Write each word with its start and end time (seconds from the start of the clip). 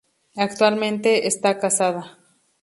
Actualmente 0.45 1.27
está 1.27 1.59
casada. 1.59 2.01